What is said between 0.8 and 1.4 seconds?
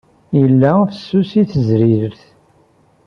fessus